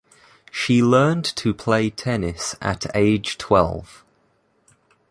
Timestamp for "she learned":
0.51-1.25